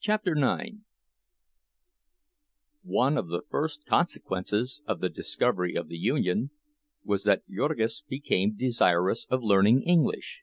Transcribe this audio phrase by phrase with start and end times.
[0.00, 0.78] CHAPTER IX
[2.82, 6.50] One of the first consequences of the discovery of the union
[7.04, 10.42] was that Jurgis became desirous of learning English.